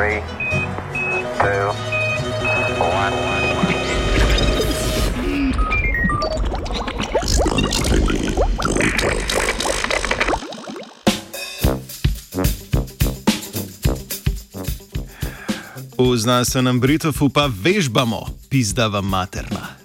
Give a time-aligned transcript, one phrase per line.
[0.00, 0.22] Three,
[1.36, 1.76] two.
[16.00, 19.79] V znanstvenem Britofu pa vežbamo, pizdava materna.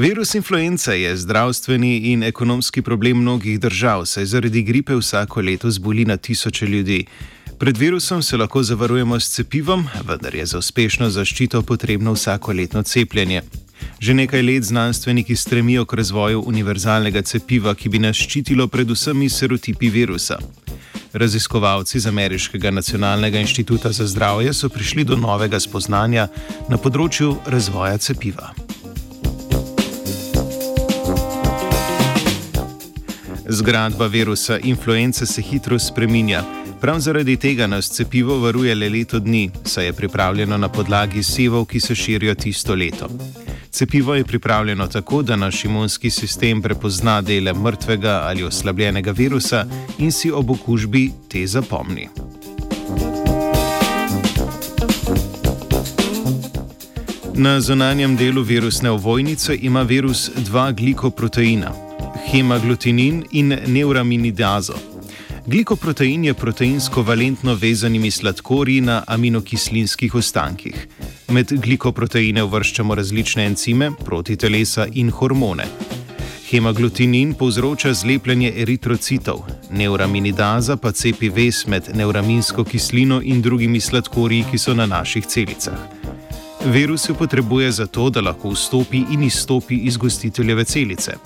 [0.00, 6.04] Virus influence je zdravstveni in ekonomski problem mnogih držav, saj zaradi gripe vsako leto zboli
[6.04, 7.04] na tisoče ljudi.
[7.58, 12.82] Pred virusom se lahko zavarujemo s cepivom, vendar je za uspešno zaščito potrebno vsako letno
[12.82, 13.42] cepljenje.
[13.98, 19.28] Že nekaj let znanstveniki stremijo k razvoju univerzalnega cepiva, ki bi nas ščitilo pred vsemi
[19.28, 20.38] serotipi virusa.
[21.12, 26.28] Raziskovalci z Ameriškega nacionalnega inštituta za zdravje so prišli do novega spoznanja
[26.68, 28.54] na področju razvoja cepiva.
[33.52, 36.42] Zgradba virusa influence se hitro spreminja.
[36.80, 41.64] Prav zaradi tega nas cepivo varuje le leto dni, saj je pripravljeno na podlagi sevov,
[41.64, 43.08] ki se širijo tisto leto.
[43.70, 49.66] Cepivo je pripravljeno tako, da naš imunski sistem prepozna dele mrtvega ali oslabljenega virusa
[49.98, 52.08] in si ob okužbi te zapomni.
[57.34, 61.89] Na zunanjem delu virusne ovojnice ima virus dva glikoproteina
[62.32, 64.74] hemaglutinin in neuraminidazo.
[65.46, 70.88] Glikoprotein je proteinsko valentno vezanimi sladkorji na aminokislinskih ostankih.
[71.28, 75.66] Med glikoproteine uvrščamo različne encime, protitelesa in hormone.
[76.50, 84.58] Hemaglutinin povzroča zlepljenje eritrocitov, neuraminidaza pa cepi vez med neuraminsko kislino in drugimi sladkorji, ki
[84.58, 85.78] so na naših celicah.
[86.64, 91.16] Virus jo potrebuje zato, da lahko vstopi in izstopi iz gostiteljeve celice.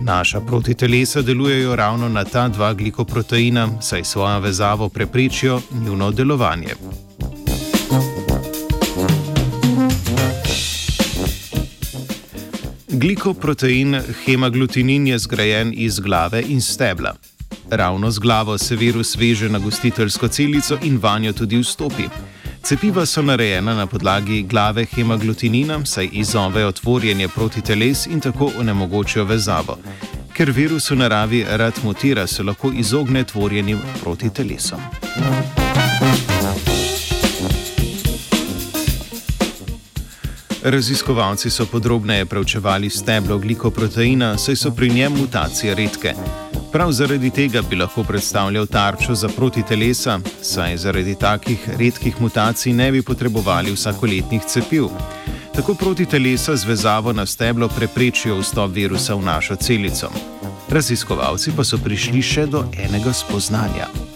[0.00, 6.68] Naša protitelesa delujejo ravno na ta dva glikoproteina, saj svojo vezavo preprečijo njuno delovanje.
[12.88, 17.14] Glikoprotein hemaglutinin je zgrajen iz glave in stebla.
[17.70, 22.04] Ravno z glavo se virus veže na gostiteljsko celico in vanjo tudi vstopi.
[22.62, 29.78] Cepiva so narejena na podlagi glave hemaglutinina, saj izzovejo tvorjenje protiteles in tako onemogočijo vezavo.
[30.36, 34.80] Ker virus v naravi rad mutira, se lahko izogne tvorjenim protitelesom.
[40.62, 46.14] Raziskovalci so podrobneje preučevali steblo glikoproteina, saj so pri njem mutacije redke.
[46.72, 52.92] Prav zaradi tega bi lahko predstavljal tarčo za protitelesa, saj zaradi takih redkih mutacij ne
[52.92, 54.84] bi potrebovali vsakoletnih cepiv.
[55.54, 60.10] Tako protitelesa z vezavo na steblo preprečijo vstop virusa v našo celico.
[60.68, 64.09] Raziskovalci pa so prišli še do enega spoznanja.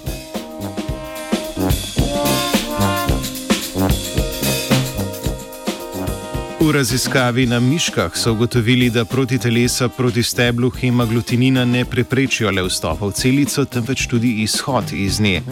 [6.64, 13.06] V raziskavi na miškah so ugotovili, da protitelesa proti steblu hemaglutinina ne preprečijo le vstopa
[13.06, 15.42] v celico, temveč tudi izhod iz nje.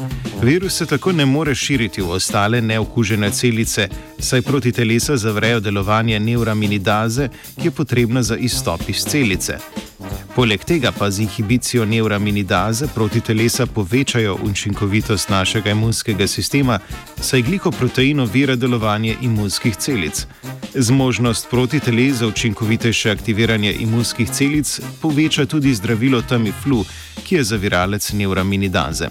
[0.42, 7.28] Virus se tako ne more širiti v ostale neokužene celice, saj protitelesa zavrejo delovanje neuraminidaze,
[7.60, 9.58] ki je potrebna za izstop iz celice.
[10.34, 16.78] Poleg tega pa z inhibicijo neuraminidaze proti telesa povečajo učinkovitost našega imunskega sistema,
[17.20, 20.26] saj glikoprotein ovira delovanje imunskih celic.
[20.75, 26.84] Zmožnost proti teles za učinkovitejše aktiviranje imunskih celic poveča tudi zdravilo Tamiflu,
[27.25, 29.09] ki je zaviralec neuraminidaze.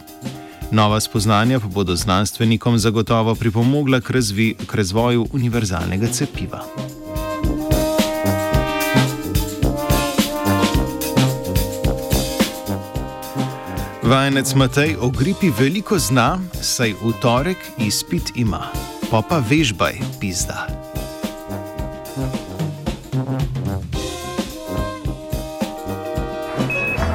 [0.72, 6.66] Nova spoznanja pa bodo znanstvenikom zagotovo pripomogla k, razvi, k razvoju univerzalnega cepiva.
[14.12, 18.68] Vajenec Matej o gripi veliko zna, saj v torek izpit ima,
[19.08, 20.68] pa pa vežbaj, pizda.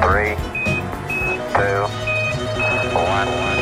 [0.01, 0.33] Three,
[1.53, 1.85] two,
[2.97, 3.56] one.